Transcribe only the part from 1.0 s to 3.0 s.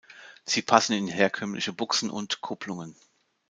herkömmliche Buchsen und Kupplungen.